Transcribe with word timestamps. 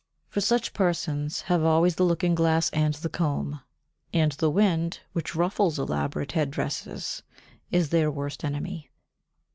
For 0.29 0.41
such 0.41 0.73
persons 0.73 1.41
have 1.41 1.63
always 1.63 1.93
the 1.93 2.03
looking 2.05 2.33
glass 2.33 2.71
and 2.71 2.95
the 2.95 3.07
comb, 3.07 3.61
and 4.11 4.31
the 4.31 4.49
wind, 4.49 5.01
which 5.13 5.35
ruffles 5.35 5.77
elaborate 5.77 6.31
headdresses, 6.31 7.21
is 7.69 7.89
their 7.89 8.09
worst 8.09 8.43
enemy. 8.43 8.89